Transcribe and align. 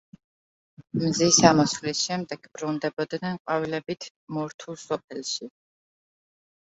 მზის 1.01 1.35
ამოსვლის 1.49 1.99
შემდეგ 2.07 2.49
ბრუნდებოდნენ 2.57 3.37
ყვავილებით 3.41 4.07
მორთულ 4.39 4.79
სოფელში. 4.85 5.51